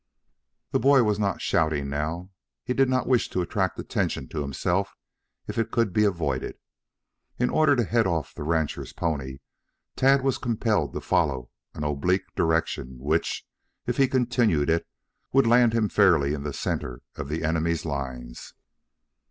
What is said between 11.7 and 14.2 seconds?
an oblique direction which, if he